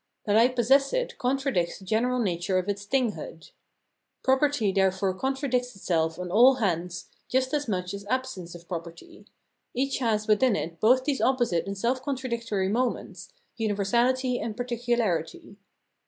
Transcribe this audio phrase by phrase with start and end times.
[0.25, 3.51] That I possess it contradicts the general nature of its thinghood.
[4.23, 9.27] Property therefore contradicts itself on all hands just as much as absence of property;
[9.75, 15.57] each has within it both these opposite and self contra dictory moments, universahty and particularity.